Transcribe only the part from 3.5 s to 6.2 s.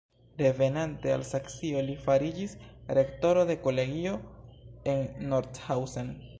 de kolegio en Nordhausen.